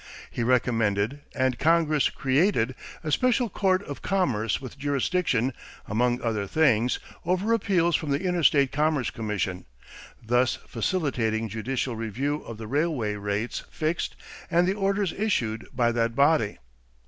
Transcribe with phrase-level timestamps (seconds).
[0.31, 5.53] He recommended, and Congress created, a special court of commerce with jurisdiction,
[5.85, 9.65] among other things, over appeals from the interstate commerce commission,
[10.19, 14.15] thus facilitating judicial review of the railway rates fixed
[14.49, 16.57] and the orders issued by that body.